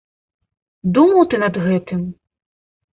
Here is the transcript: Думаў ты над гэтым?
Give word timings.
Думаў 0.97 1.23
ты 1.31 1.35
над 1.47 1.63
гэтым? 1.69 2.05